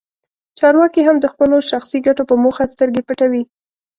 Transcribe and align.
چارواکي 0.59 1.01
هم 1.07 1.15
د 1.19 1.25
خپلو 1.33 1.57
شخصي 1.69 1.99
ګټو 2.07 2.23
په 2.29 2.35
موخه 2.43 2.63
سترګې 2.73 3.01
پټوي. 3.07 3.43